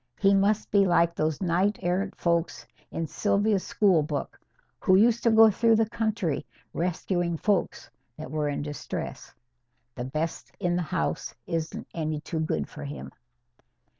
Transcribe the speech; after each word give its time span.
He 0.19 0.33
must 0.33 0.71
be 0.71 0.87
like 0.87 1.13
those 1.13 1.39
knight 1.43 1.77
errant 1.83 2.15
folks 2.17 2.65
in 2.89 3.05
Sylvia's 3.05 3.61
school 3.63 4.01
book, 4.01 4.39
who 4.79 4.95
used 4.95 5.21
to 5.21 5.29
go 5.29 5.51
through 5.51 5.75
the 5.75 5.87
country 5.87 6.43
rescuing 6.73 7.37
folks 7.37 7.87
that 8.17 8.31
were 8.31 8.49
in 8.49 8.63
distress. 8.63 9.31
The 9.93 10.05
best 10.05 10.53
in 10.59 10.75
the 10.75 10.81
house 10.81 11.35
isn't 11.45 11.87
any 11.93 12.19
too 12.19 12.39
good 12.39 12.67
for 12.67 12.83
him." 12.83 13.11